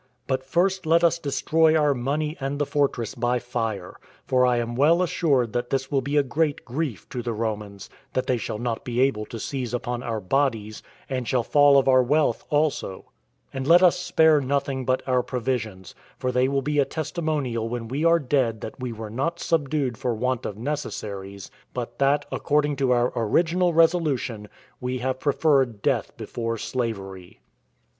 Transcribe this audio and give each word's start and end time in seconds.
But 0.25 0.43
first 0.43 0.87
let 0.87 1.03
us 1.03 1.19
destroy 1.19 1.75
our 1.77 1.93
money 1.93 2.35
and 2.39 2.57
the 2.57 2.65
fortress 2.65 3.13
by 3.13 3.37
fire; 3.37 3.99
for 4.25 4.47
I 4.47 4.57
am 4.57 4.75
well 4.75 5.03
assured 5.03 5.53
that 5.53 5.69
this 5.69 5.91
will 5.91 6.01
be 6.01 6.17
a 6.17 6.23
great 6.23 6.65
grief 6.65 7.07
to 7.09 7.21
the 7.21 7.33
Romans, 7.33 7.87
that 8.13 8.25
they 8.25 8.37
shall 8.37 8.57
not 8.57 8.83
be 8.83 8.99
able 8.99 9.27
to 9.27 9.39
seize 9.39 9.75
upon 9.75 10.01
our 10.01 10.19
bodies, 10.19 10.81
and 11.07 11.27
shall 11.27 11.43
fail 11.43 11.77
of 11.77 11.87
our 11.87 12.01
wealth 12.01 12.43
also; 12.49 13.11
and 13.53 13.67
let 13.67 13.83
us 13.83 13.99
spare 13.99 14.41
nothing 14.41 14.85
but 14.85 15.07
our 15.07 15.21
provisions; 15.21 15.93
for 16.17 16.31
they 16.31 16.47
will 16.47 16.63
be 16.63 16.79
a 16.79 16.83
testimonial 16.85 17.69
when 17.69 17.87
we 17.87 18.03
are 18.03 18.17
dead 18.17 18.61
that 18.61 18.79
we 18.79 18.91
were 18.91 19.11
not 19.11 19.39
subdued 19.39 19.99
for 19.99 20.15
want 20.15 20.47
of 20.47 20.57
necessaries, 20.57 21.51
but 21.75 21.99
that, 21.99 22.25
according 22.31 22.75
to 22.75 22.89
our 22.89 23.13
original 23.15 23.71
resolution, 23.71 24.47
we 24.79 24.97
have 24.97 25.19
preferred 25.19 25.83
death 25.83 26.17
before 26.17 26.57
slavery." 26.57 27.39